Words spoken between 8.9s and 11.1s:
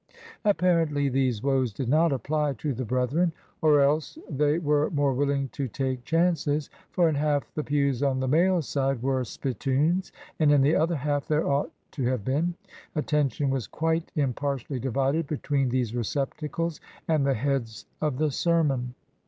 were spittoons, and in the other